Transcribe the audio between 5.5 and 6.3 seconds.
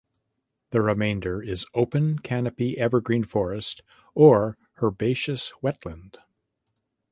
wetland.